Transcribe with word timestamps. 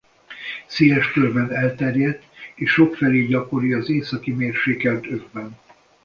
Széles 0.67 1.11
körben 1.11 1.51
elterjedt 1.53 2.23
és 2.55 2.71
sokfelé 2.71 3.25
gyakori 3.25 3.73
az 3.73 3.89
északi 3.89 4.31
mérsékelt 4.33 5.05
övben. 5.07 5.57